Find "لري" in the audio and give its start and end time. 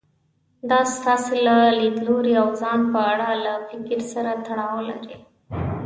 4.89-5.17